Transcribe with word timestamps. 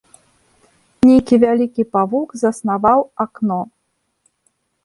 Нейкі 1.09 1.35
вялікі 1.43 1.85
павук 1.97 2.29
заснаваў 2.43 2.99
акно. 3.27 3.61